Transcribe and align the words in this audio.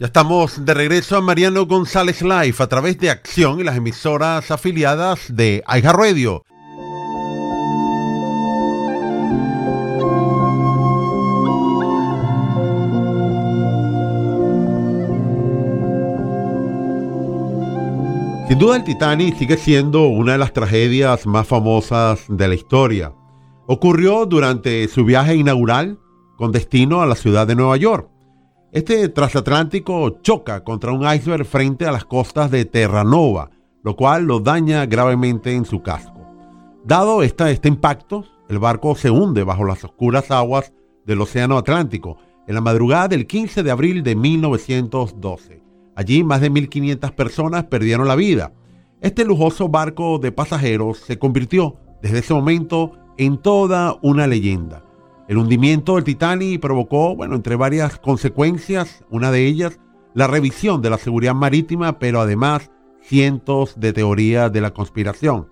Ya 0.00 0.06
estamos 0.06 0.64
de 0.64 0.74
regreso 0.74 1.16
a 1.16 1.20
Mariano 1.20 1.66
González 1.66 2.22
Live 2.22 2.54
a 2.60 2.68
través 2.68 3.00
de 3.00 3.10
Acción 3.10 3.58
y 3.58 3.64
las 3.64 3.76
emisoras 3.76 4.48
afiliadas 4.52 5.34
de 5.34 5.64
Aiga 5.66 5.92
Radio. 5.92 6.44
Sin 18.46 18.56
duda 18.60 18.76
el 18.76 18.84
Titanic 18.84 19.36
sigue 19.36 19.56
siendo 19.56 20.06
una 20.06 20.30
de 20.32 20.38
las 20.38 20.52
tragedias 20.52 21.26
más 21.26 21.48
famosas 21.48 22.24
de 22.28 22.46
la 22.46 22.54
historia. 22.54 23.12
Ocurrió 23.66 24.26
durante 24.26 24.86
su 24.86 25.04
viaje 25.04 25.34
inaugural 25.34 25.98
con 26.36 26.52
destino 26.52 27.02
a 27.02 27.06
la 27.06 27.16
ciudad 27.16 27.48
de 27.48 27.56
Nueva 27.56 27.76
York. 27.76 28.08
Este 28.70 29.08
transatlántico 29.08 30.20
choca 30.20 30.62
contra 30.62 30.92
un 30.92 31.10
iceberg 31.10 31.46
frente 31.46 31.86
a 31.86 31.92
las 31.92 32.04
costas 32.04 32.50
de 32.50 32.66
Terranova, 32.66 33.48
lo 33.82 33.96
cual 33.96 34.24
lo 34.24 34.40
daña 34.40 34.84
gravemente 34.84 35.54
en 35.54 35.64
su 35.64 35.80
casco. 35.80 36.20
Dado 36.84 37.22
este 37.22 37.66
impacto, 37.66 38.26
el 38.50 38.58
barco 38.58 38.94
se 38.94 39.10
hunde 39.10 39.42
bajo 39.42 39.64
las 39.64 39.82
oscuras 39.84 40.30
aguas 40.30 40.74
del 41.06 41.22
Océano 41.22 41.56
Atlántico 41.56 42.18
en 42.46 42.56
la 42.56 42.60
madrugada 42.60 43.08
del 43.08 43.26
15 43.26 43.62
de 43.62 43.70
abril 43.70 44.02
de 44.02 44.14
1912. 44.14 45.62
Allí 45.94 46.22
más 46.22 46.42
de 46.42 46.50
1.500 46.50 47.12
personas 47.12 47.64
perdieron 47.64 48.06
la 48.06 48.16
vida. 48.16 48.52
Este 49.00 49.24
lujoso 49.24 49.70
barco 49.70 50.18
de 50.18 50.30
pasajeros 50.30 50.98
se 50.98 51.18
convirtió 51.18 51.76
desde 52.02 52.18
ese 52.18 52.34
momento 52.34 52.92
en 53.16 53.38
toda 53.38 53.96
una 54.02 54.26
leyenda. 54.26 54.84
El 55.28 55.36
hundimiento 55.36 55.96
del 55.96 56.04
Titanic 56.04 56.58
provocó, 56.58 57.14
bueno, 57.14 57.34
entre 57.34 57.54
varias 57.54 57.98
consecuencias, 57.98 59.04
una 59.10 59.30
de 59.30 59.46
ellas, 59.46 59.78
la 60.14 60.26
revisión 60.26 60.80
de 60.80 60.88
la 60.88 60.96
seguridad 60.96 61.34
marítima, 61.34 61.98
pero 61.98 62.22
además 62.22 62.70
cientos 63.02 63.78
de 63.78 63.92
teorías 63.92 64.50
de 64.50 64.62
la 64.62 64.72
conspiración. 64.72 65.48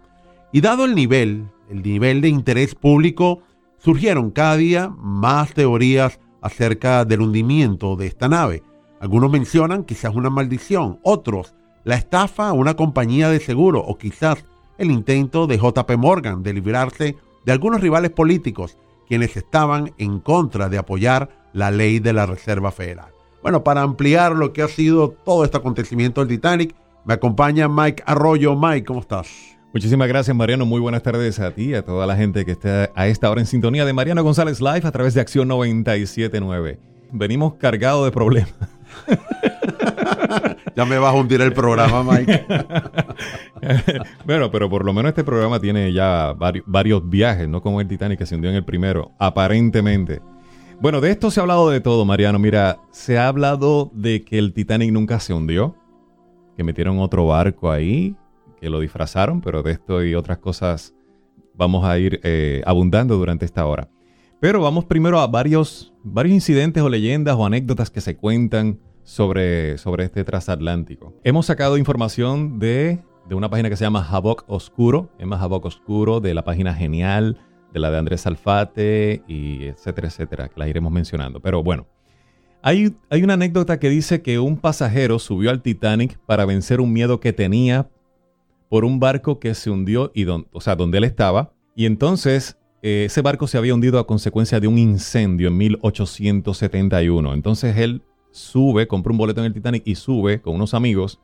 Y 0.51 0.63
dado 0.63 0.87
el 0.87 0.95
nivel, 0.95 1.51
el 1.69 1.83
nivel 1.83 2.23
de 2.23 2.31
interés 2.31 2.75
público, 2.75 3.43
surgieron 3.77 4.31
cada 4.31 4.57
día 4.57 4.89
más 4.97 5.53
teorías 5.53 6.21
acerca 6.41 7.05
del 7.05 7.21
hundimiento 7.21 7.97
de 7.97 8.07
esta 8.07 8.29
nave. 8.29 8.63
Algunos 8.99 9.31
mencionan 9.31 9.85
quizás 9.85 10.15
una 10.15 10.31
maldición, 10.31 11.01
otros 11.03 11.55
la 11.85 11.97
estafa 11.97 12.49
a 12.49 12.55
una 12.55 12.75
compañía 12.75 13.29
de 13.29 13.41
seguro 13.41 13.81
o 13.81 13.99
quizás 13.99 14.43
el 14.79 14.91
intento 14.91 15.47
de 15.47 15.59
JP 15.59 15.99
Morgan 15.99 16.43
de 16.43 16.55
librarse 16.55 17.17
de 17.45 17.53
algunos 17.53 17.83
rivales 17.83 18.11
políticos 18.11 18.79
quienes 19.07 19.37
estaban 19.37 19.93
en 19.99 20.21
contra 20.21 20.69
de 20.69 20.79
apoyar 20.79 21.31
la 21.53 21.71
ley 21.71 21.99
de 21.99 22.13
la 22.13 22.27
Reserva 22.27 22.71
Federal. 22.71 23.09
Bueno, 23.43 23.63
para 23.63 23.83
ampliar 23.83 24.33
lo 24.33 24.53
que 24.53 24.63
ha 24.63 24.69
sido 24.69 25.11
todo 25.11 25.45
este 25.45 25.57
acontecimiento 25.57 26.21
del 26.21 26.29
Titanic, 26.29 26.75
me 27.05 27.15
acompaña 27.15 27.69
Mike 27.69 28.03
Arroyo. 28.07 28.57
Mike, 28.57 28.85
¿cómo 28.85 29.01
estás? 29.01 29.29
Muchísimas 29.73 30.09
gracias, 30.09 30.37
Mariano. 30.37 30.67
Muy 30.67 30.81
buenas 30.81 31.03
tardes 31.03 31.39
a 31.39 31.51
ti 31.53 31.67
y 31.67 31.75
a 31.75 31.85
toda 31.85 32.07
la 32.07 32.17
gente 32.17 32.45
que 32.45 32.53
está 32.53 32.91
a 32.95 33.07
esta 33.07 33.31
hora 33.31 33.41
en 33.41 33.47
sintonía 33.47 33.85
de 33.85 33.93
Mariano 33.93 34.23
González 34.25 34.61
Live 34.61 34.83
a 34.85 34.91
través 34.91 35.15
de 35.15 35.21
Acción 35.21 35.49
979. 35.49 36.81
Venimos 37.13 37.55
cargados 37.55 38.05
de 38.05 38.11
problemas. 38.11 38.55
ya 40.77 40.85
me 40.85 40.99
vas 40.99 41.15
a 41.15 41.17
hundir 41.17 41.41
el 41.41 41.53
programa, 41.53 42.03
Mike. 42.03 42.47
bueno, 44.25 44.51
pero 44.51 44.69
por 44.69 44.85
lo 44.85 44.93
menos 44.93 45.11
este 45.11 45.25
programa 45.25 45.61
tiene 45.61 45.93
ya 45.93 46.35
varios, 46.67 47.09
viajes, 47.09 47.49
no 47.49 47.63
como 47.63 47.81
el 47.81 47.89
Titanic 47.89 48.19
que 48.19 48.27
se 48.27 48.35
hundió 48.35 48.51
en 48.51 48.57
el 48.57 48.65
primero, 48.65 49.13
aparentemente. 49.19 50.21
Bueno, 50.81 51.01
de 51.01 51.11
esto 51.11 51.31
se 51.31 51.41
ha 51.41 51.43
hablado 51.43 51.71
de 51.71 51.81
todo, 51.81 52.05
Mariano. 52.05 52.39
Mira, 52.39 52.81
se 52.91 53.19
ha 53.19 53.29
hablado 53.29 53.91
de 53.95 54.25
que 54.25 54.39
el 54.39 54.53
Titanic 54.53 54.93
nunca 54.93 55.21
se 55.21 55.33
hundió, 55.33 55.75
que 56.57 56.65
metieron 56.65 56.99
otro 56.99 57.27
barco 57.27 57.71
ahí, 57.71 58.15
que 58.61 58.69
lo 58.69 58.81
disfrazaron, 58.81 59.41
pero 59.41 59.63
de 59.63 59.73
esto 59.73 60.05
y 60.05 60.15
otras 60.15 60.39
cosas 60.39 60.95
vamos 61.55 61.85
a 61.85 61.99
ir 61.99 62.21
eh, 62.23 62.63
abundando 62.67 63.17
durante 63.17 63.47
esta 63.47 63.65
hora. 63.67 63.89
Pero 64.39 64.61
vamos 64.61 64.85
primero 64.85 65.19
a 65.21 65.27
varios, 65.27 65.95
varios 66.03 66.35
incidentes 66.35 66.83
o 66.83 66.89
leyendas 66.89 67.37
o 67.37 67.47
anécdotas 67.47 67.91
que 67.91 68.03
se 68.03 68.17
cuentan 68.17 68.79
sobre, 69.07 69.79
sobre 69.79 70.05
este 70.05 70.25
transatlántico. 70.25 71.15
Hemos 71.23 71.47
sacado 71.47 71.79
información 71.79 72.59
de, 72.59 72.99
de 73.29 73.35
una 73.37 73.49
página 73.49 73.71
que 73.71 73.77
se 73.77 73.85
llama 73.85 74.07
Havoc 74.07 74.45
Oscuro, 74.49 75.11
Emma 75.19 75.41
Havoc 75.41 75.65
Oscuro, 75.65 76.21
de 76.21 76.35
la 76.35 76.45
página 76.45 76.75
Genial, 76.75 77.39
de 77.73 77.79
la 77.79 77.93
de 77.93 77.99
Andrés 77.99 78.27
Alfate, 78.27 79.23
y 79.29 79.67
etcétera, 79.67 80.09
etcétera, 80.09 80.49
que 80.49 80.59
las 80.59 80.69
iremos 80.69 80.93
mencionando. 80.93 81.41
Pero 81.41 81.63
bueno, 81.63 81.87
hay, 82.63 82.97
hay 83.09 83.23
una 83.23 83.35
anécdota 83.35 83.79
que 83.79 83.89
dice 83.89 84.23
que 84.23 84.41
un 84.41 84.57
pasajero 84.57 85.21
subió 85.21 85.51
al 85.51 85.63
Titanic 85.63 86.19
para 86.27 86.45
vencer 86.45 86.81
un 86.81 86.93
miedo 86.93 87.21
que 87.21 87.33
tenía 87.33 87.89
por 88.69 88.85
un 88.85 88.99
barco 88.99 89.39
que 89.39 89.55
se 89.55 89.71
hundió, 89.71 90.11
y 90.17 90.27
o 90.27 90.61
sea, 90.61 90.75
donde 90.75 90.99
él 90.99 91.05
estaba, 91.05 91.53
y 91.77 91.87
entonces 91.87 92.59
eh, 92.83 93.05
ese 93.07 93.23
barco 93.23 93.47
se 93.47 93.57
había 93.57 93.73
hundido 93.73 94.01
a 94.01 94.07
consecuencia 94.09 94.59
de 94.59 94.67
un 94.67 94.79
incendio 94.79 95.47
en 95.47 95.57
1871. 95.59 97.35
Entonces 97.35 97.77
él 97.77 98.03
sube, 98.37 98.87
compra 98.87 99.13
un 99.13 99.19
boleto 99.19 99.41
en 99.41 99.47
el 99.47 99.55
Titanic 99.55 99.83
y 99.87 99.95
sube 99.95 100.41
con 100.41 100.55
unos 100.55 100.75
amigos 100.75 101.21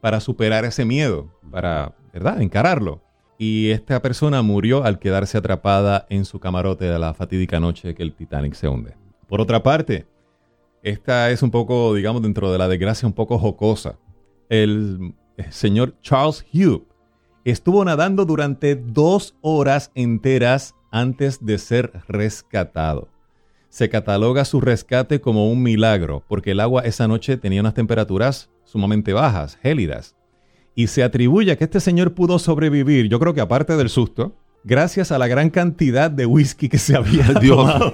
para 0.00 0.20
superar 0.20 0.64
ese 0.64 0.84
miedo, 0.84 1.28
para, 1.50 1.94
¿verdad?, 2.12 2.40
encararlo. 2.40 3.02
Y 3.38 3.70
esta 3.70 4.00
persona 4.00 4.42
murió 4.42 4.84
al 4.84 4.98
quedarse 4.98 5.38
atrapada 5.38 6.06
en 6.08 6.24
su 6.24 6.38
camarote 6.38 6.84
de 6.84 6.98
la 6.98 7.14
fatídica 7.14 7.58
noche 7.60 7.94
que 7.94 8.02
el 8.02 8.14
Titanic 8.14 8.54
se 8.54 8.68
hunde. 8.68 8.94
Por 9.28 9.40
otra 9.40 9.62
parte, 9.62 10.06
esta 10.82 11.30
es 11.30 11.42
un 11.42 11.50
poco, 11.50 11.94
digamos, 11.94 12.22
dentro 12.22 12.52
de 12.52 12.58
la 12.58 12.68
desgracia 12.68 13.06
un 13.06 13.14
poco 13.14 13.38
jocosa. 13.38 13.98
El 14.48 15.14
señor 15.50 15.96
Charles 16.00 16.44
Hugh 16.52 16.86
estuvo 17.44 17.84
nadando 17.84 18.24
durante 18.24 18.76
dos 18.76 19.36
horas 19.40 19.90
enteras 19.94 20.74
antes 20.90 21.44
de 21.44 21.58
ser 21.58 21.92
rescatado 22.06 23.11
se 23.72 23.88
cataloga 23.88 24.44
su 24.44 24.60
rescate 24.60 25.22
como 25.22 25.50
un 25.50 25.62
milagro, 25.62 26.22
porque 26.28 26.50
el 26.50 26.60
agua 26.60 26.82
esa 26.82 27.08
noche 27.08 27.38
tenía 27.38 27.62
unas 27.62 27.72
temperaturas 27.72 28.50
sumamente 28.64 29.14
bajas, 29.14 29.56
gélidas. 29.62 30.14
Y 30.74 30.88
se 30.88 31.02
atribuye 31.02 31.52
a 31.52 31.56
que 31.56 31.64
este 31.64 31.80
señor 31.80 32.12
pudo 32.12 32.38
sobrevivir, 32.38 33.08
yo 33.08 33.18
creo 33.18 33.32
que 33.32 33.40
aparte 33.40 33.74
del 33.78 33.88
susto, 33.88 34.36
gracias 34.64 35.12
a 35.12 35.18
la 35.18 35.26
gran 35.26 35.50
cantidad 35.50 36.10
de 36.10 36.26
whisky 36.26 36.68
que 36.68 36.78
se 36.78 36.96
había 36.96 37.32
tomado. 37.40 37.92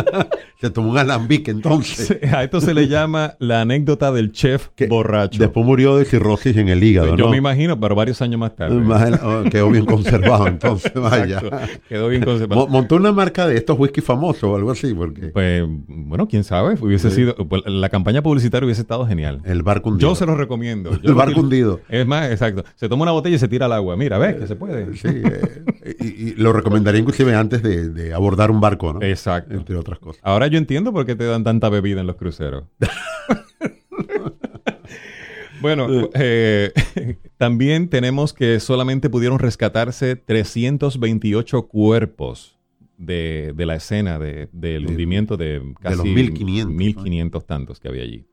se 0.60 0.70
tomó 0.70 0.90
un 0.90 0.98
alambique 0.98 1.50
entonces. 1.50 2.18
A 2.32 2.44
esto 2.44 2.60
se 2.60 2.74
le 2.74 2.88
llama 2.88 3.34
la 3.38 3.62
anécdota 3.62 4.12
del 4.12 4.32
chef 4.32 4.68
borracho. 4.88 5.38
Después 5.38 5.66
murió 5.66 5.96
de 5.96 6.04
cirrosis 6.04 6.56
en 6.56 6.68
el 6.68 6.82
hígado, 6.82 7.16
Yo 7.16 7.28
me 7.28 7.36
imagino, 7.36 7.78
pero 7.78 7.94
varios 7.94 8.22
años 8.22 8.38
más 8.38 8.54
tarde. 8.54 8.82
Oh, 9.22 9.44
quedó 9.50 9.70
bien 9.70 9.86
conservado 9.86 10.46
entonces, 10.46 10.92
vaya. 10.94 11.42
quedó 11.88 12.08
bien 12.08 12.24
conservado. 12.24 12.66
Montó 12.68 12.96
una 12.96 13.12
marca 13.12 13.46
de 13.46 13.56
estos 13.56 13.78
whisky 13.78 14.00
famosos 14.00 14.44
o 14.44 14.56
algo 14.56 14.70
así, 14.70 14.94
porque... 14.94 15.28
Pues, 15.28 15.64
bueno, 15.88 16.28
quién 16.28 16.44
sabe, 16.44 16.76
hubiese 16.80 17.10
sido... 17.10 17.34
Pues, 17.34 17.62
la 17.66 17.88
campaña 17.88 18.22
publicitaria 18.22 18.64
hubiese 18.64 18.82
estado 18.82 19.06
genial. 19.06 19.40
El 19.44 19.62
barco 19.62 19.90
hundido. 19.90 20.10
Yo 20.10 20.14
se 20.14 20.26
lo 20.26 20.34
recomiendo. 20.36 20.90
el 21.02 21.14
barco 21.14 21.40
hundido. 21.40 21.80
Es 21.88 22.06
más, 22.06 22.30
exacto. 22.30 22.64
Se 22.76 22.88
toma 22.88 23.02
una 23.02 23.12
botella 23.12 23.36
y 23.36 23.38
se 23.38 23.48
tira 23.48 23.66
al 23.66 23.72
agua. 23.72 23.96
Mira, 23.96 24.18
ves 24.18 24.36
que 24.36 24.46
se 24.46 24.56
puede. 24.56 24.96
Sí, 24.96 25.08
eh, 25.08 25.62
y, 25.98 26.34
lo 26.34 26.52
recomendaría 26.52 27.00
inclusive 27.00 27.34
antes 27.34 27.62
de, 27.62 28.14
abordar 28.14 28.50
un 28.50 28.60
barco, 28.60 28.92
¿no? 28.92 29.02
Exacto. 29.02 29.54
Entre 29.54 29.76
otras 29.76 29.98
cosas. 29.98 30.20
Ahora 30.24 30.46
yo 30.46 30.58
entiendo 30.58 30.92
por 30.92 31.06
qué 31.06 31.14
te 31.14 31.24
dan 31.24 31.44
tanta 31.44 31.68
bebida 31.68 32.00
en 32.00 32.06
los 32.06 32.16
cruceros. 32.16 32.64
bueno, 35.60 35.86
eh, 36.14 36.72
también 37.36 37.88
tenemos 37.88 38.32
que 38.32 38.60
solamente 38.60 39.10
pudieron 39.10 39.38
rescatarse 39.38 40.16
328 40.16 41.62
cuerpos 41.68 42.58
de, 42.98 43.54
la 43.56 43.76
escena 43.76 44.18
del 44.18 44.86
hundimiento 44.86 45.36
de 45.36 45.62
casi 45.80 45.96
de 45.96 46.04
los 46.04 46.14
1500, 46.14 46.74
1500 46.74 47.46
tantos 47.46 47.80
que 47.80 47.88
había 47.88 48.02
allí. 48.02 48.26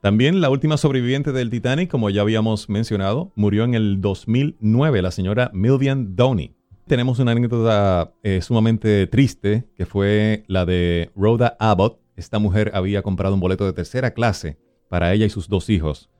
También 0.00 0.40
la 0.40 0.48
última 0.48 0.76
sobreviviente 0.76 1.32
del 1.32 1.50
Titanic, 1.50 1.90
como 1.90 2.08
ya 2.08 2.22
habíamos 2.22 2.68
mencionado, 2.68 3.32
murió 3.34 3.64
en 3.64 3.74
el 3.74 4.00
2009, 4.00 5.02
la 5.02 5.10
señora 5.10 5.50
Milvian 5.52 6.14
Downey 6.14 6.57
tenemos 6.88 7.20
una 7.20 7.32
anécdota 7.32 8.14
eh, 8.22 8.40
sumamente 8.42 9.06
triste, 9.06 9.68
que 9.76 9.86
fue 9.86 10.44
la 10.48 10.66
de 10.66 11.12
Rhoda 11.14 11.56
Abbott. 11.60 12.00
Esta 12.16 12.40
mujer 12.40 12.72
había 12.74 13.02
comprado 13.02 13.34
un 13.34 13.40
boleto 13.40 13.64
de 13.64 13.72
tercera 13.72 14.12
clase 14.12 14.58
para 14.88 15.12
ella 15.12 15.26
y 15.26 15.30
sus 15.30 15.48
dos 15.48 15.70
hijos. 15.70 16.10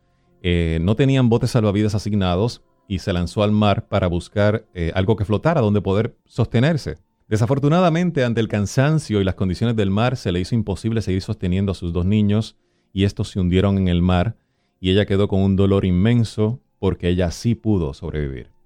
Eh, 0.42 0.78
no 0.80 0.94
tenían 0.94 1.28
botes 1.28 1.50
salvavidas 1.50 1.96
asignados 1.96 2.62
y 2.86 3.00
se 3.00 3.12
lanzó 3.12 3.42
al 3.42 3.50
mar 3.50 3.88
para 3.88 4.06
buscar 4.06 4.66
eh, 4.74 4.92
algo 4.94 5.16
que 5.16 5.24
flotara 5.24 5.60
donde 5.60 5.80
poder 5.80 6.16
sostenerse. 6.26 6.98
Desafortunadamente, 7.26 8.24
ante 8.24 8.40
el 8.40 8.48
cansancio 8.48 9.20
y 9.20 9.24
las 9.24 9.34
condiciones 9.34 9.74
del 9.74 9.90
mar, 9.90 10.16
se 10.16 10.30
le 10.30 10.40
hizo 10.40 10.54
imposible 10.54 11.02
seguir 11.02 11.22
sosteniendo 11.22 11.72
a 11.72 11.74
sus 11.74 11.92
dos 11.92 12.06
niños 12.06 12.56
y 12.92 13.04
estos 13.04 13.30
se 13.30 13.40
hundieron 13.40 13.76
en 13.78 13.88
el 13.88 14.02
mar 14.02 14.36
y 14.80 14.90
ella 14.90 15.06
quedó 15.06 15.28
con 15.28 15.40
un 15.40 15.56
dolor 15.56 15.84
inmenso 15.84 16.60
porque 16.78 17.08
ella 17.08 17.30
sí 17.30 17.54
pudo 17.54 17.92
sobrevivir. 17.92 18.57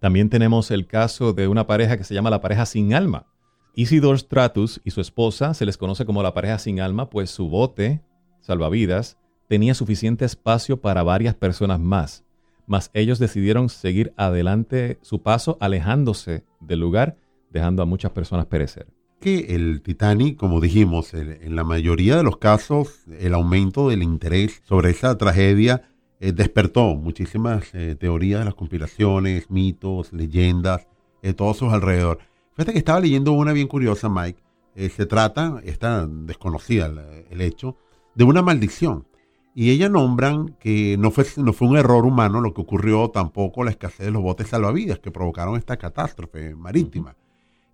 También 0.00 0.30
tenemos 0.30 0.70
el 0.70 0.86
caso 0.86 1.32
de 1.32 1.48
una 1.48 1.66
pareja 1.66 1.96
que 1.96 2.04
se 2.04 2.14
llama 2.14 2.30
la 2.30 2.40
pareja 2.40 2.66
sin 2.66 2.94
alma. 2.94 3.26
Isidore 3.74 4.18
Stratus 4.18 4.80
y 4.84 4.90
su 4.90 5.00
esposa 5.00 5.54
se 5.54 5.66
les 5.66 5.76
conoce 5.76 6.04
como 6.04 6.22
la 6.22 6.34
pareja 6.34 6.58
sin 6.58 6.80
alma, 6.80 7.10
pues 7.10 7.30
su 7.30 7.48
bote 7.48 8.00
salvavidas 8.40 9.18
tenía 9.48 9.74
suficiente 9.74 10.24
espacio 10.24 10.80
para 10.80 11.02
varias 11.02 11.34
personas 11.34 11.80
más, 11.80 12.24
mas 12.66 12.90
ellos 12.92 13.18
decidieron 13.18 13.68
seguir 13.68 14.12
adelante 14.16 14.98
su 15.02 15.22
paso 15.22 15.56
alejándose 15.60 16.44
del 16.60 16.80
lugar, 16.80 17.16
dejando 17.50 17.82
a 17.82 17.86
muchas 17.86 18.12
personas 18.12 18.46
perecer. 18.46 18.86
Que 19.20 19.56
el 19.56 19.80
Titanic, 19.82 20.36
como 20.36 20.60
dijimos, 20.60 21.12
en 21.14 21.56
la 21.56 21.64
mayoría 21.64 22.16
de 22.16 22.22
los 22.22 22.36
casos, 22.36 23.00
el 23.18 23.34
aumento 23.34 23.88
del 23.88 24.02
interés 24.02 24.62
sobre 24.64 24.90
esa 24.90 25.18
tragedia 25.18 25.88
eh, 26.20 26.32
despertó 26.32 26.96
muchísimas 26.96 27.72
eh, 27.74 27.94
teorías 27.94 28.40
de 28.40 28.46
las 28.46 28.54
conspiraciones, 28.54 29.50
mitos, 29.50 30.12
leyendas, 30.12 30.88
eh, 31.22 31.32
todos 31.32 31.58
sus 31.58 31.72
alrededor. 31.72 32.18
Fíjate 32.54 32.72
que 32.72 32.78
estaba 32.78 33.00
leyendo 33.00 33.32
una 33.32 33.52
bien 33.52 33.68
curiosa, 33.68 34.08
Mike. 34.08 34.42
se 34.90 35.06
trata, 35.06 35.60
está 35.64 36.06
desconocida 36.06 36.86
el 37.30 37.40
hecho, 37.40 37.76
de 38.14 38.24
una 38.24 38.42
maldición. 38.42 39.06
Y 39.54 39.70
ellas 39.70 39.90
nombran 39.90 40.56
que 40.60 40.96
no 40.98 41.10
fue, 41.10 41.24
no 41.36 41.52
fue 41.52 41.68
un 41.68 41.76
error 41.76 42.04
humano 42.04 42.40
lo 42.40 42.52
que 42.54 42.60
ocurrió, 42.60 43.10
tampoco 43.10 43.64
la 43.64 43.70
escasez 43.70 44.06
de 44.06 44.12
los 44.12 44.22
botes 44.22 44.48
salvavidas 44.48 44.98
que 44.98 45.10
provocaron 45.10 45.56
esta 45.56 45.76
catástrofe 45.76 46.54
marítima. 46.54 47.16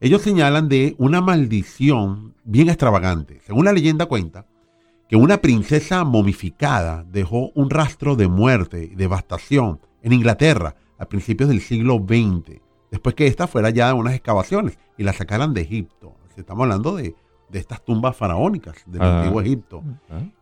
Ellos 0.01 0.23
señalan 0.23 0.69
de 0.69 0.95
una 0.99 1.23
maldición 1.23 2.35
bien 2.45 2.69
extravagante. 2.69 3.41
Según 3.47 3.65
la 3.65 3.73
leyenda 3.73 4.07
cuenta, 4.07 4.47
que 5.15 5.19
una 5.19 5.41
princesa 5.41 6.03
momificada 6.03 7.05
dejó 7.09 7.53
un 7.55 7.71
rastro 7.71 8.17
de 8.17 8.27
muerte 8.27 8.91
y 8.91 8.97
devastación 8.97 9.79
en 10.03 10.13
Inglaterra 10.13 10.75
a 10.99 11.05
principios 11.05 11.49
del 11.49 11.61
siglo 11.61 12.05
XX, 12.05 12.61
después 12.91 13.15
que 13.15 13.29
ésta 13.29 13.47
fuera 13.47 13.71
ya 13.71 13.87
de 13.87 13.93
unas 13.93 14.15
excavaciones 14.15 14.77
y 14.99 15.05
la 15.05 15.13
sacaran 15.13 15.55
de 15.55 15.61
Egipto. 15.61 16.17
Estamos 16.37 16.65
hablando 16.65 16.97
de 16.97 17.15
de 17.49 17.61
estas 17.61 17.85
tumbas 17.85 18.17
faraónicas 18.17 18.83
del 18.87 19.03
antiguo 19.03 19.41
Egipto. 19.41 19.85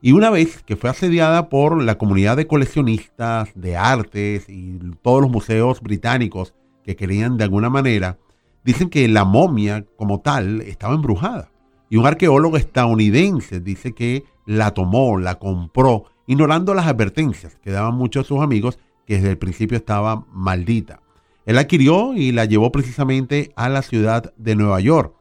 Y 0.00 0.12
una 0.12 0.30
vez 0.30 0.62
que 0.62 0.76
fue 0.76 0.88
asediada 0.88 1.50
por 1.50 1.82
la 1.82 1.98
comunidad 1.98 2.38
de 2.38 2.46
coleccionistas 2.46 3.50
de 3.54 3.76
artes 3.76 4.48
y 4.48 4.78
todos 5.02 5.20
los 5.20 5.30
museos 5.30 5.82
británicos 5.82 6.54
que 6.82 6.96
querían 6.96 7.36
de 7.36 7.44
alguna 7.44 7.68
manera, 7.68 8.16
dicen 8.64 8.88
que 8.88 9.06
la 9.06 9.26
momia 9.26 9.84
como 9.98 10.22
tal 10.22 10.62
estaba 10.62 10.94
embrujada. 10.94 11.50
Y 11.90 11.98
un 11.98 12.06
arqueólogo 12.06 12.56
estadounidense 12.56 13.60
dice 13.60 13.92
que 13.92 14.24
la 14.46 14.72
tomó, 14.72 15.18
la 15.18 15.38
compró, 15.38 16.04
ignorando 16.26 16.74
las 16.74 16.86
advertencias 16.86 17.56
que 17.62 17.70
daban 17.70 17.94
muchos 17.94 18.24
de 18.24 18.28
sus 18.28 18.40
amigos 18.40 18.78
que 19.06 19.16
desde 19.16 19.30
el 19.30 19.38
principio 19.38 19.76
estaba 19.76 20.24
maldita. 20.32 21.00
Él 21.44 21.56
la 21.56 21.62
adquirió 21.62 22.14
y 22.14 22.32
la 22.32 22.44
llevó 22.44 22.70
precisamente 22.70 23.52
a 23.56 23.68
la 23.68 23.82
ciudad 23.82 24.32
de 24.36 24.54
Nueva 24.54 24.80
York 24.80 25.14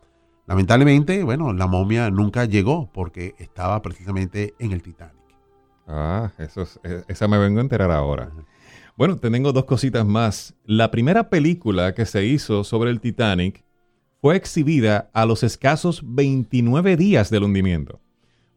Lamentablemente, 0.52 1.24
bueno, 1.24 1.54
la 1.54 1.66
momia 1.66 2.10
nunca 2.10 2.44
llegó 2.44 2.90
porque 2.92 3.36
estaba 3.38 3.82
precisamente 3.82 4.54
en 4.60 4.74
el 4.74 4.82
Titanic. 4.82 5.16
Ah, 5.88 6.32
eso 6.40 6.68
e, 6.84 7.06
esa 7.08 7.30
me 7.30 7.38
vengo 7.38 7.60
a 7.60 7.62
enterar 7.62 7.90
ahora. 7.90 8.34
Bueno, 8.98 9.16
tengo 9.16 9.54
dos 9.54 9.64
cositas 9.64 10.06
más. 10.06 10.54
La 10.66 10.92
primera 10.92 11.30
película 11.30 11.94
que 11.94 12.06
se 12.06 12.26
hizo 12.26 12.66
sobre 12.66 12.92
el 12.92 13.00
Titanic 13.00 13.64
fue 14.20 14.36
exhibida 14.36 15.10
a 15.14 15.26
los 15.26 15.44
escasos 15.44 16.02
29 16.04 16.98
días 16.98 17.30
del 17.30 17.44
hundimiento. 17.44 18.02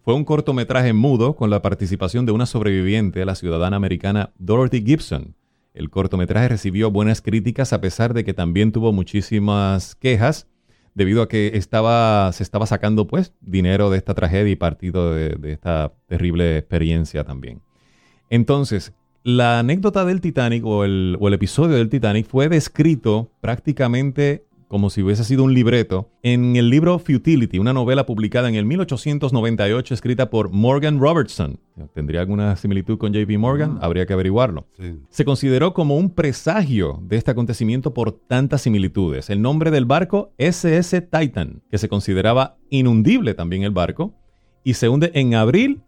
Fue 0.05 0.13
un 0.13 0.27
cortometraje 0.27 0.93
mudo 0.93 1.35
con 1.35 1.49
la 1.49 1.63
participación 1.63 2.27
de 2.27 2.33
una 2.33 2.45
sobreviviente, 2.45 3.25
la 3.25 3.35
ciudadana 3.35 3.77
americana 3.77 4.35
Dorothy 4.37 4.85
Gibson. 4.85 5.35
El 5.73 5.89
cortometraje 5.89 6.47
recibió 6.47 6.91
buenas 6.91 7.23
críticas 7.23 7.73
a 7.73 7.81
pesar 7.81 8.13
de 8.13 8.23
que 8.23 8.35
también 8.35 8.71
tuvo 8.71 8.93
muchísimas 8.93 9.95
quejas 9.95 10.47
debido 10.95 11.23
a 11.23 11.29
que 11.29 11.53
estaba, 11.55 12.31
se 12.35 12.43
estaba 12.43 12.67
sacando 12.67 13.07
pues 13.07 13.33
dinero 13.41 13.89
de 13.89 13.97
esta 13.97 14.13
tragedia 14.13 14.53
y 14.53 14.57
partido 14.57 15.15
de, 15.15 15.39
esta 15.51 15.95
terrible 16.07 16.59
experiencia 16.59 17.25
también. 17.25 17.63
Entonces, 18.29 18.93
la 19.23 19.61
anécdota 19.61 20.05
del 20.05 20.21
Titanic 20.21 20.67
o 20.67 20.85
el, 20.85 21.17
o 21.19 21.29
el 21.29 21.35
episodio 21.35 21.77
del 21.77 21.89
Titanic 21.89 22.27
fue 22.27 22.51
descrito 22.51 23.31
prácticamente 23.41 24.45
como 24.75 24.91
si 24.91 25.05
hubiese 25.05 25.23
sido 25.23 25.45
un 25.45 25.55
libreto, 25.55 26.11
en 26.25 26.57
el 26.57 26.69
libro 26.69 26.99
Futility, 26.99 27.61
una 27.61 27.73
novela 27.73 28.07
publicada 28.07 28.49
en 28.49 28.57
el 28.57 28.65
1898 28.65 29.95
escrita 29.95 30.31
por 30.31 30.51
Morgan 30.51 30.99
Robertson. 30.99 31.61
¿Tendría 31.95 32.23
alguna 32.23 32.57
similitud 32.57 32.99
con 32.99 33.13
JP 33.13 33.39
Morgan? 33.39 33.79
Habría 33.81 34.05
que 34.05 34.15
averiguarlo. 34.15 34.67
Se 35.11 35.25
consideró 35.25 35.75
como 35.75 35.97
un 35.97 36.11
presagio 36.11 37.01
de 37.05 37.15
este 37.15 37.31
acontecimiento 37.31 37.95
por 37.95 38.11
tantas 38.11 38.63
similitudes. 38.63 39.31
El 39.31 39.43
nombre 39.43 39.71
del 39.71 39.85
barco 39.85 40.33
SS 40.39 41.03
Titan, 41.03 41.63
que 41.71 41.79
se 41.79 41.89
consideraba 41.89 42.57
inundible 42.69 43.35
también 43.35 43.63
el 43.63 43.71
barco, 43.71 44.13
y 44.65 44.75
se 44.75 44.89
hunde 44.89 45.13
en 45.15 45.37
abril 45.37 45.83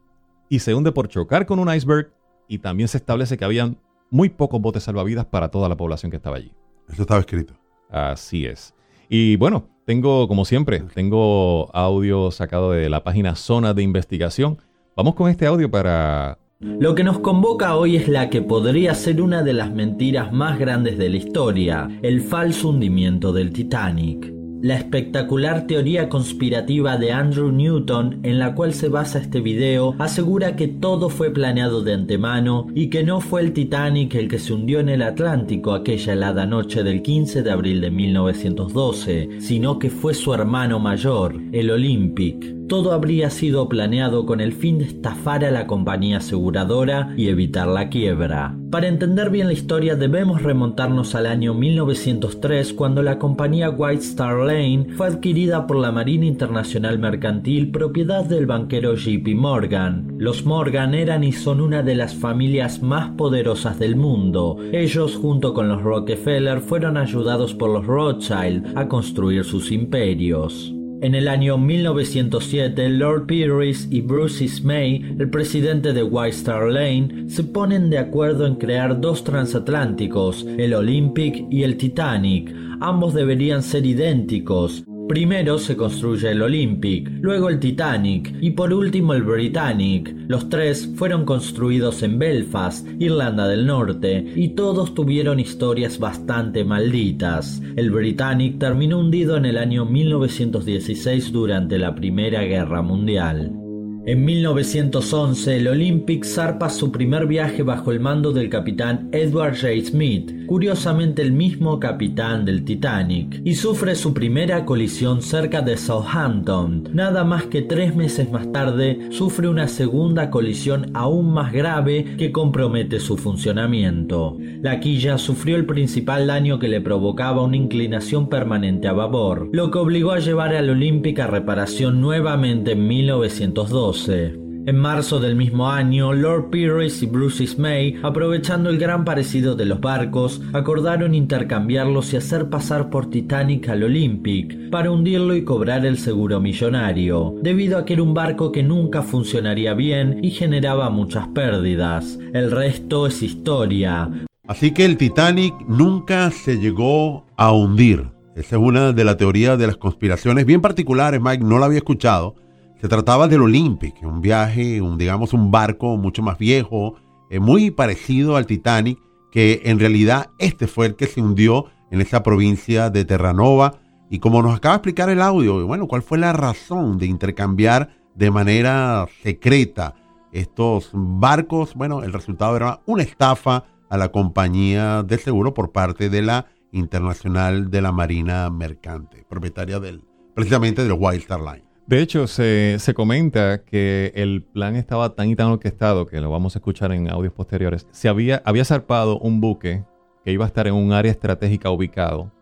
y 0.49 0.61
se 0.61 0.77
hunde 0.77 0.93
por 0.93 1.09
chocar 1.09 1.45
con 1.45 1.59
un 1.59 1.75
iceberg 1.75 2.13
y 2.47 2.59
también 2.59 2.87
se 2.87 2.99
establece 2.99 3.37
que 3.37 3.45
habían 3.45 3.79
muy 4.11 4.29
pocos 4.29 4.61
botes 4.61 4.85
salvavidas 4.85 5.27
para 5.27 5.51
toda 5.51 5.69
la 5.69 5.77
población 5.77 6.13
que 6.13 6.19
estaba 6.19 6.37
allí. 6.37 6.53
Eso 6.89 7.03
estaba 7.03 7.19
escrito. 7.19 7.55
Así 7.91 8.47
es. 8.47 8.76
Y 9.09 9.37
bueno, 9.37 9.69
tengo, 9.85 10.27
como 10.29 10.45
siempre, 10.45 10.83
tengo 10.95 11.71
audio 11.75 12.31
sacado 12.31 12.73
de 12.73 12.89
la 12.89 13.05
página 13.05 13.37
Zona 13.37 13.73
de 13.73 13.83
Investigación. 13.83 14.59
Vamos 14.97 15.15
con 15.15 15.31
este 15.31 15.47
audio 15.47 15.71
para... 15.71 16.39
Lo 16.59 16.95
que 16.95 17.05
nos 17.05 17.19
convoca 17.19 17.77
hoy 17.77 17.97
es 17.97 18.09
la 18.09 18.31
que 18.31 18.41
podría 18.41 18.95
ser 18.95 19.21
una 19.21 19.43
de 19.43 19.53
las 19.53 19.73
mentiras 19.73 20.33
más 20.33 20.59
grandes 20.59 20.97
de 20.97 21.11
la 21.11 21.17
historia, 21.19 21.89
el 22.03 22.23
falso 22.23 22.71
hundimiento 22.71 23.33
del 23.33 23.53
Titanic. 23.53 24.36
La 24.63 24.77
espectacular 24.77 25.67
teoría 25.67 26.09
conspirativa 26.09 26.97
de 26.97 27.13
Andrew 27.13 27.53
Newton 27.53 28.21
en 28.23 28.39
la 28.39 28.55
cual 28.55 28.73
se 28.73 28.89
basa 28.89 29.19
este 29.19 29.41
video 29.41 29.95
asegura 29.99 30.57
que 30.57 30.67
todo 30.67 31.11
fue 31.11 31.31
planeado 31.31 31.83
de 31.83 31.93
antemano 31.93 32.67
y 32.75 32.89
que 32.89 33.05
no 33.05 33.21
fue 33.21 33.43
el 33.43 33.53
Titanic 33.53 34.15
el 34.15 34.29
que 34.29 34.39
se 34.39 34.55
hundió 34.55 34.81
en 34.81 34.89
el 34.89 35.03
Atlántico 35.03 35.75
aquella 35.75 36.15
helada 36.15 36.47
noche 36.47 36.83
del 36.83 37.03
15 37.03 37.43
de 37.43 37.51
abril 37.51 37.83
de 37.83 37.91
1912, 37.91 39.41
sino 39.41 39.79
que 39.79 39.91
fue 39.91 40.15
su 40.15 40.33
hermano 40.33 40.79
mayor, 40.79 41.39
el 41.53 41.71
Olympic. 41.71 42.56
Todo 42.69 42.93
habría 42.93 43.31
sido 43.31 43.69
planeado 43.69 44.27
con 44.27 44.41
el 44.41 44.53
fin 44.53 44.79
de 44.79 44.87
estafar 44.87 45.45
a 45.45 45.53
la 45.53 45.69
compañía 45.69 46.19
aseguradora 46.19 47.15
y 47.17 47.29
evitar 47.29 47.69
la 47.69 47.89
quiebra. 47.89 48.57
Para 48.73 48.89
entender 48.89 49.31
bien 49.31 49.47
la 49.47 49.53
historia 49.53 49.95
debemos 49.95 50.43
remontarnos 50.43 51.15
al 51.15 51.27
año 51.27 51.55
1903 51.55 52.73
cuando 52.73 53.03
la 53.03 53.21
compañía 53.21 53.71
White 53.71 54.03
Star 54.03 54.39
Lane 54.39 54.89
fue 54.97 55.07
adquirida 55.07 55.69
por 55.69 55.77
la 55.77 55.93
Marina 55.93 56.27
Internacional 56.27 56.99
Mercantil 56.99 57.71
propiedad 57.71 58.25
del 58.25 58.47
banquero 58.47 58.97
JP 58.97 59.29
Morgan. 59.37 60.17
Los 60.19 60.45
Morgan 60.45 60.95
eran 60.95 61.23
y 61.23 61.31
son 61.31 61.61
una 61.61 61.85
de 61.85 61.95
las 61.95 62.17
familias 62.17 62.83
más 62.83 63.11
poderosas 63.11 63.79
del 63.79 63.95
mundo. 63.95 64.59
Ellos 64.73 65.15
junto 65.15 65.55
con 65.55 65.69
los 65.69 65.83
Rockefeller 65.83 66.61
fueron 66.61 66.97
ayudados 66.97 67.55
por 67.55 67.71
los 67.71 67.87
Rothschild 67.87 68.77
a 68.77 68.89
construir 68.89 69.45
sus 69.45 69.71
imperios. 69.71 70.76
En 71.07 71.15
el 71.15 71.29
año 71.29 71.57
1907, 71.57 72.89
Lord 72.89 73.27
Pearis 73.29 73.87
y 73.93 74.01
Bruce 74.01 74.43
Ismay, 74.43 75.15
el 75.21 75.31
presidente 75.31 75.93
de 75.93 76.03
White 76.03 76.37
Star 76.37 76.69
Lane, 76.69 77.29
se 77.29 77.45
ponen 77.45 77.91
de 77.91 77.99
acuerdo 77.99 78.45
en 78.45 78.57
crear 78.57 79.01
dos 79.01 79.23
transatlánticos, 79.23 80.45
el 80.59 80.75
Olympic 80.75 81.47
y 81.49 81.63
el 81.63 81.77
Titanic. 81.77 82.53
Ambos 82.81 83.15
deberían 83.15 83.63
ser 83.63 83.87
idénticos, 83.87 84.83
Primero 85.09 85.59
se 85.59 85.77
construye 85.77 86.33
el 86.33 86.43
Olympic, 86.43 87.09
luego 87.21 87.49
el 87.49 87.61
Titanic 87.61 88.35
y 88.41 88.51
por 88.51 88.73
último 88.73 89.15
el 89.15 89.23
Britannic. 89.23 90.13
Los 90.27 90.49
tres 90.49 90.91
fueron 90.97 91.25
construidos 91.25 92.03
en 92.03 92.19
Belfast, 92.19 92.89
Irlanda 92.99 93.47
del 93.47 93.67
Norte, 93.67 94.33
y 94.35 94.49
todos 94.51 94.95
tuvieron 94.95 95.39
historias 95.39 96.01
bastante 96.01 96.65
malditas. 96.65 97.63
El 97.77 97.93
Britannic 97.93 98.59
terminó 98.59 98.99
hundido 98.99 99.37
en 99.37 99.45
el 99.45 99.59
año 99.59 99.85
1916 99.85 101.31
durante 101.31 101.79
la 101.79 101.95
Primera 101.95 102.43
Guerra 102.43 102.83
Mundial. 102.83 103.66
En 104.09 104.25
1911, 104.25 105.57
el 105.57 105.67
Olympic 105.67 106.25
zarpa 106.25 106.71
su 106.71 106.93
primer 106.93 107.27
viaje 107.27 107.65
bajo 107.65 107.91
el 107.91 107.99
mando 107.99 108.31
del 108.31 108.49
capitán 108.49 109.09
Edward 109.11 109.57
J. 109.57 109.85
Smith, 109.85 110.47
curiosamente 110.47 111.23
el 111.23 111.33
mismo 111.33 111.81
capitán 111.81 112.45
del 112.45 112.65
Titanic, 112.65 113.41
y 113.45 113.57
sufre 113.57 113.97
su 113.97 114.15
primera 114.15 114.65
colisión 114.65 115.23
cerca 115.23 115.61
de 115.61 115.77
Southampton. 115.77 116.89
Nada 116.93 117.25
más 117.25 117.47
que 117.47 117.63
tres 117.63 117.97
meses 117.97 118.31
más 118.31 118.53
tarde, 118.53 119.09
sufre 119.11 119.49
una 119.49 119.67
segunda 119.67 120.31
colisión 120.31 120.93
aún 120.95 121.35
más 121.35 121.53
grave 121.53 122.15
que 122.17 122.31
compromete 122.31 123.01
su 123.01 123.17
funcionamiento. 123.17 124.37
La 124.63 124.79
quilla 124.79 125.19
sufrió 125.19 125.57
el 125.57 125.67
principal 125.67 126.29
daño 126.29 126.61
que 126.61 126.69
le 126.69 126.81
provocaba 126.81 127.43
una 127.43 127.57
inclinación 127.57 128.29
permanente 128.29 128.87
a 128.87 128.93
babor, 128.93 129.49
lo 129.53 129.73
que 129.73 129.79
obligó 129.79 130.13
a 130.13 130.21
llevar 130.21 130.55
al 130.55 130.71
Olympic 130.71 131.19
a 131.19 131.27
reparación 131.27 132.01
nuevamente 132.01 132.71
en 132.71 132.87
1912. 132.87 133.96
En 134.09 134.77
marzo 134.77 135.21
del 135.21 135.37
mismo 135.37 135.71
año, 135.71 136.13
Lord 136.13 136.51
Pyrrhus 136.51 137.03
y 137.03 137.07
Bruce 137.07 137.45
Ismay, 137.45 137.97
aprovechando 138.03 138.69
el 138.69 138.79
gran 138.79 139.07
parecido 139.07 139.55
de 139.55 139.65
los 139.65 139.81
barcos, 139.81 140.43
acordaron 140.53 141.15
intercambiarlos 141.15 142.13
y 142.13 142.19
hacer 142.19 142.51
pasar 142.51 142.91
por 142.91 143.09
Titanic 143.09 143.71
al 143.71 143.85
Olympic 143.85 144.69
para 144.71 144.91
hundirlo 144.91 145.35
y 145.35 145.45
cobrar 145.45 145.87
el 145.87 145.97
seguro 145.97 146.41
millonario, 146.41 147.37
debido 147.41 147.79
a 147.79 147.87
que 147.87 147.95
era 147.95 148.03
un 148.03 148.13
barco 148.13 148.53
que 148.53 148.63
nunca 148.63 149.03
funcionaría 149.03 149.73
bien 149.73 150.21
y 150.23 150.31
generaba 150.31 150.91
muchas 150.91 151.29
pérdidas. 151.29 152.19
El 152.35 152.51
resto 152.51 153.07
es 153.07 153.23
historia. 153.23 154.11
Así 154.47 154.73
que 154.73 154.85
el 154.85 154.99
Titanic 154.99 155.55
nunca 155.69 156.31
se 156.31 156.59
llegó 156.59 157.25
a 157.37 157.51
hundir. 157.51 158.11
Esa 158.35 158.57
es 158.57 158.63
una 158.63 158.93
de 158.93 159.05
las 159.05 159.17
teorías 159.17 159.59
de 159.59 159.69
las 159.69 159.79
conspiraciones 159.79 160.45
bien 160.45 160.61
particulares, 160.61 161.19
Mike, 161.23 161.43
no 161.43 161.59
la 161.59 161.65
había 161.65 161.79
escuchado 161.79 162.35
se 162.81 162.89
trataba 162.89 163.29
del 163.29 163.43
Olympic, 163.43 163.97
un 164.03 164.21
viaje, 164.21 164.81
un, 164.81 164.99
digamos, 164.99 165.33
un 165.33 165.51
barco 165.51 165.97
mucho 165.97 166.23
más 166.23 166.39
viejo, 166.39 166.95
eh, 167.31 167.41
muy 167.41 167.71
parecido 167.71 168.37
al 168.37 168.47
Titanic, 168.47 168.99
que 169.33 169.63
en 169.65 169.79
realidad 169.79 170.31
este 170.39 170.67
fue 170.67 170.87
el 170.87 170.97
que 170.97 171.07
se 171.07 171.21
hundió 171.21 171.67
en 171.91 172.01
esa 172.01 172.23
provincia 172.23 172.91
de 172.91 173.05
Terranova. 173.05 173.81
Y 174.11 174.19
como 174.19 174.43
nos 174.43 174.57
acaba 174.57 174.75
de 174.75 174.79
explicar 174.79 175.09
el 175.11 175.23
audio, 175.23 175.67
bueno, 175.67 175.89
¿cuál 175.89 176.03
fue 176.03 176.19
la 176.19 176.33
razón 176.33 176.99
de 176.99 177.07
intercambiar 177.07 177.97
de 178.15 178.31
manera 178.31 179.07
secreta 179.23 179.95
estos 180.33 180.91
barcos? 180.93 181.75
Bueno, 181.75 182.03
el 182.03 182.13
resultado 182.13 182.57
era 182.57 182.81
una 182.87 183.03
estafa 183.03 183.65
a 183.89 183.97
la 183.97 184.11
compañía 184.11 185.03
de 185.03 185.19
seguro 185.19 185.55
por 185.55 185.73
parte 185.73 186.11
de 186.11 186.23
la 186.23 186.47
Internacional 186.73 187.71
de 187.71 187.81
la 187.81 187.93
Marina 187.93 188.51
Mercante, 188.51 189.25
propietaria 189.29 189.81
del, 189.81 190.05
precisamente 190.35 190.83
del 190.83 190.93
Wild 190.93 191.21
Star 191.21 191.41
Line. 191.41 191.66
De 191.87 192.03
hecho, 192.03 192.27
se, 192.27 192.79
comenta 192.97 193.63
que 193.63 194.11
el 194.17 194.43
plan 194.43 194.75
estaba 194.75 195.15
tan 195.15 195.29
y 195.29 195.37
tan 195.37 195.53
orquestado, 195.53 196.07
que 196.07 196.21
lo 196.21 196.31
vamos 196.31 196.57
a 196.57 196.59
escuchar 196.59 196.91
en 196.91 197.09
audios 197.09 197.33
posteriores, 197.33 197.87
se 197.93 198.09
había, 198.09 198.43
había 198.45 198.65
zarpado 198.65 199.21
un 199.21 199.41
buque 199.41 199.85
que 200.25 200.33
iba 200.33 200.45
a 200.45 200.49
estar 200.49 200.67
en 200.67 200.75
un 200.75 200.93
área 200.93 201.13
estratégica 201.13 201.71
ubicado 201.71 202.33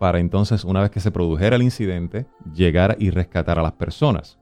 para 0.00 0.18
entonces, 0.18 0.64
una 0.64 0.80
vez 0.80 0.90
que 0.90 0.98
se 0.98 1.12
produjera 1.12 1.54
el 1.54 1.62
incidente, 1.62 2.26
llegar 2.52 2.96
y 2.98 3.10
rescatar 3.10 3.60
a 3.60 3.62
las 3.62 3.72
personas. 3.72 4.38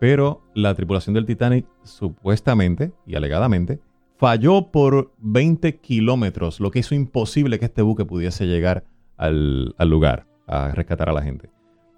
Pero 0.00 0.42
la 0.54 0.74
tripulación 0.74 1.14
del 1.14 1.24
Titanic 1.24 1.66
supuestamente 1.82 2.92
y 3.06 3.14
alegadamente 3.14 3.80
falló 4.18 4.70
por 4.70 5.12
20 5.18 5.78
kilómetros, 5.80 6.60
lo 6.60 6.70
que 6.70 6.80
hizo 6.80 6.94
imposible 6.94 7.58
que 7.58 7.66
este 7.66 7.80
buque 7.80 8.04
pudiese 8.04 8.46
llegar 8.46 8.84
al, 9.16 9.74
al 9.78 9.88
lugar 9.88 10.26
a 10.46 10.72
rescatar 10.72 11.08
a 11.08 11.14
la 11.14 11.22
gente. 11.22 11.53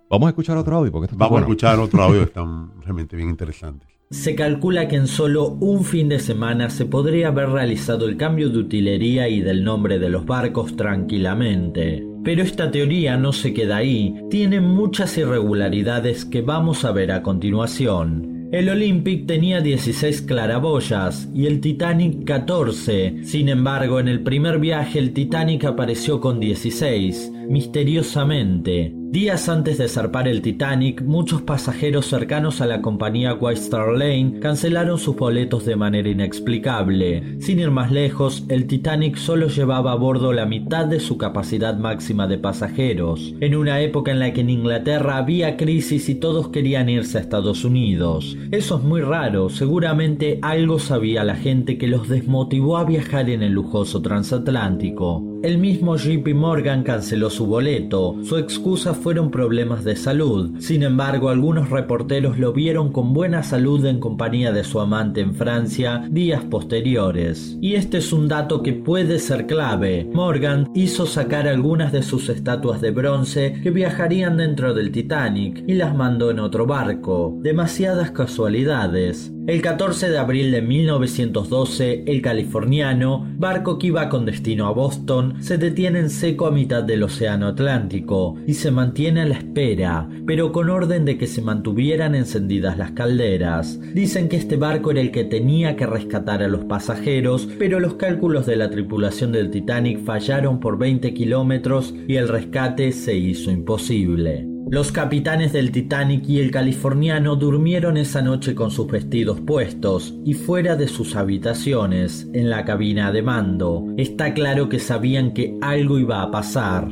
Vamos 0.08 0.26
a 0.26 0.30
escuchar 0.30 0.56
otro 0.56 0.76
audio 0.76 0.92
porque 0.92 1.14
Vamos 1.16 1.38
a 1.38 1.40
escuchar 1.40 1.78
otro 1.78 2.02
audio 2.02 2.20
que 2.20 2.24
están 2.26 2.80
realmente 2.80 3.16
bien 3.16 3.28
interesantes. 3.28 3.88
Se 4.10 4.36
calcula 4.36 4.86
que 4.86 4.94
en 4.94 5.08
solo 5.08 5.48
un 5.48 5.84
fin 5.84 6.08
de 6.08 6.20
semana 6.20 6.70
se 6.70 6.86
podría 6.86 7.28
haber 7.28 7.48
realizado 7.48 8.06
el 8.06 8.16
cambio 8.16 8.50
de 8.50 8.58
utilería 8.58 9.28
y 9.28 9.40
del 9.40 9.64
nombre 9.64 9.98
de 9.98 10.08
los 10.08 10.24
barcos 10.24 10.76
tranquilamente. 10.76 12.06
Pero 12.22 12.42
esta 12.42 12.70
teoría 12.70 13.16
no 13.16 13.32
se 13.32 13.52
queda 13.52 13.78
ahí, 13.78 14.14
tiene 14.30 14.60
muchas 14.60 15.18
irregularidades 15.18 16.24
que 16.24 16.42
vamos 16.42 16.84
a 16.84 16.92
ver 16.92 17.10
a 17.10 17.22
continuación. 17.22 18.36
El 18.52 18.68
Olympic 18.68 19.26
tenía 19.26 19.60
16 19.60 20.22
claraboyas 20.22 21.28
y 21.34 21.46
el 21.46 21.60
Titanic 21.60 22.24
14. 22.24 23.24
Sin 23.24 23.48
embargo, 23.48 23.98
en 23.98 24.06
el 24.06 24.22
primer 24.22 24.60
viaje 24.60 25.00
el 25.00 25.12
Titanic 25.12 25.64
apareció 25.64 26.20
con 26.20 26.38
16, 26.38 27.32
misteriosamente. 27.48 28.94
Días 29.08 29.48
antes 29.48 29.78
de 29.78 29.88
zarpar 29.88 30.26
el 30.26 30.42
Titanic, 30.42 31.00
muchos 31.00 31.40
pasajeros 31.40 32.06
cercanos 32.06 32.60
a 32.60 32.66
la 32.66 32.82
compañía 32.82 33.34
White 33.34 33.60
Star 33.60 33.92
Lane 33.92 34.40
cancelaron 34.40 34.98
sus 34.98 35.14
boletos 35.14 35.64
de 35.64 35.76
manera 35.76 36.08
inexplicable. 36.08 37.36
Sin 37.40 37.60
ir 37.60 37.70
más 37.70 37.92
lejos, 37.92 38.44
el 38.48 38.66
Titanic 38.66 39.16
solo 39.16 39.46
llevaba 39.46 39.92
a 39.92 39.94
bordo 39.94 40.32
la 40.32 40.44
mitad 40.44 40.86
de 40.86 40.98
su 40.98 41.16
capacidad 41.18 41.78
máxima 41.78 42.26
de 42.26 42.38
pasajeros, 42.38 43.32
en 43.40 43.54
una 43.54 43.80
época 43.80 44.10
en 44.10 44.18
la 44.18 44.32
que 44.32 44.40
en 44.40 44.50
Inglaterra 44.50 45.18
había 45.18 45.56
crisis 45.56 46.08
y 46.08 46.16
todos 46.16 46.48
querían 46.48 46.88
irse 46.88 47.18
a 47.18 47.20
Estados 47.20 47.64
Unidos. 47.64 48.36
Eso 48.50 48.78
es 48.78 48.82
muy 48.82 49.02
raro, 49.02 49.50
seguramente 49.50 50.40
algo 50.42 50.80
sabía 50.80 51.22
la 51.22 51.36
gente 51.36 51.78
que 51.78 51.86
los 51.86 52.08
desmotivó 52.08 52.76
a 52.76 52.84
viajar 52.84 53.30
en 53.30 53.44
el 53.44 53.52
lujoso 53.52 54.02
transatlántico. 54.02 55.22
El 55.42 55.58
mismo 55.58 55.96
JP 55.96 56.26
Morgan 56.34 56.82
canceló 56.82 57.30
su 57.30 57.46
boleto, 57.46 58.16
su 58.24 58.36
excusa 58.36 58.95
fueron 58.96 59.30
problemas 59.30 59.84
de 59.84 59.96
salud. 59.96 60.58
Sin 60.58 60.82
embargo, 60.82 61.28
algunos 61.28 61.70
reporteros 61.70 62.38
lo 62.38 62.52
vieron 62.52 62.92
con 62.92 63.12
buena 63.12 63.42
salud 63.42 63.84
en 63.86 64.00
compañía 64.00 64.52
de 64.52 64.64
su 64.64 64.80
amante 64.80 65.20
en 65.20 65.34
Francia 65.34 66.06
días 66.10 66.44
posteriores. 66.44 67.56
Y 67.60 67.74
este 67.74 67.98
es 67.98 68.12
un 68.12 68.28
dato 68.28 68.62
que 68.62 68.72
puede 68.72 69.18
ser 69.18 69.46
clave. 69.46 70.08
Morgan 70.12 70.70
hizo 70.74 71.06
sacar 71.06 71.48
algunas 71.48 71.92
de 71.92 72.02
sus 72.02 72.28
estatuas 72.28 72.80
de 72.80 72.90
bronce 72.90 73.60
que 73.62 73.70
viajarían 73.70 74.36
dentro 74.36 74.74
del 74.74 74.90
Titanic 74.90 75.64
y 75.66 75.74
las 75.74 75.94
mandó 75.94 76.30
en 76.30 76.40
otro 76.40 76.66
barco. 76.66 77.36
Demasiadas 77.42 78.10
casualidades. 78.10 79.35
El 79.46 79.62
14 79.62 80.10
de 80.10 80.18
abril 80.18 80.50
de 80.50 80.60
1912, 80.60 82.02
el 82.08 82.20
californiano, 82.20 83.24
barco 83.38 83.78
que 83.78 83.86
iba 83.86 84.08
con 84.08 84.26
destino 84.26 84.66
a 84.66 84.72
Boston, 84.72 85.36
se 85.38 85.56
detiene 85.56 86.00
en 86.00 86.10
seco 86.10 86.48
a 86.48 86.50
mitad 86.50 86.82
del 86.82 87.04
Océano 87.04 87.46
Atlántico 87.46 88.34
y 88.44 88.54
se 88.54 88.72
mantiene 88.72 89.20
a 89.20 89.26
la 89.26 89.36
espera, 89.36 90.08
pero 90.26 90.50
con 90.50 90.68
orden 90.68 91.04
de 91.04 91.16
que 91.16 91.28
se 91.28 91.42
mantuvieran 91.42 92.16
encendidas 92.16 92.76
las 92.76 92.90
calderas. 92.90 93.78
Dicen 93.94 94.28
que 94.28 94.36
este 94.36 94.56
barco 94.56 94.90
era 94.90 95.00
el 95.00 95.12
que 95.12 95.22
tenía 95.22 95.76
que 95.76 95.86
rescatar 95.86 96.42
a 96.42 96.48
los 96.48 96.64
pasajeros, 96.64 97.48
pero 97.56 97.78
los 97.78 97.94
cálculos 97.94 98.46
de 98.46 98.56
la 98.56 98.68
tripulación 98.68 99.30
del 99.30 99.52
Titanic 99.52 100.02
fallaron 100.02 100.58
por 100.58 100.76
20 100.76 101.14
kilómetros 101.14 101.94
y 102.08 102.16
el 102.16 102.26
rescate 102.26 102.90
se 102.90 103.14
hizo 103.14 103.52
imposible. 103.52 104.55
Los 104.68 104.90
capitanes 104.90 105.52
del 105.52 105.70
Titanic 105.70 106.28
y 106.28 106.40
el 106.40 106.50
californiano 106.50 107.36
durmieron 107.36 107.96
esa 107.96 108.20
noche 108.20 108.56
con 108.56 108.72
sus 108.72 108.88
vestidos 108.88 109.40
puestos 109.40 110.12
y 110.24 110.34
fuera 110.34 110.74
de 110.74 110.88
sus 110.88 111.14
habitaciones, 111.14 112.26
en 112.32 112.50
la 112.50 112.64
cabina 112.64 113.12
de 113.12 113.22
mando. 113.22 113.84
Está 113.96 114.34
claro 114.34 114.68
que 114.68 114.80
sabían 114.80 115.34
que 115.34 115.56
algo 115.62 116.00
iba 116.00 116.20
a 116.20 116.32
pasar. 116.32 116.88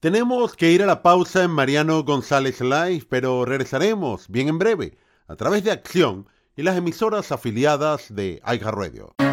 Tenemos 0.00 0.56
que 0.56 0.72
ir 0.72 0.82
a 0.82 0.86
la 0.86 1.02
pausa 1.02 1.44
en 1.44 1.52
Mariano 1.52 2.02
González 2.02 2.60
Live, 2.60 3.04
pero 3.08 3.44
regresaremos 3.44 4.26
bien 4.28 4.48
en 4.48 4.58
breve 4.58 4.98
a 5.28 5.36
través 5.36 5.62
de 5.62 5.70
Acción 5.70 6.26
y 6.56 6.64
las 6.64 6.76
emisoras 6.76 7.30
afiliadas 7.30 8.12
de 8.12 8.42
iHeartRadio. 8.44 9.14
Radio. 9.16 9.25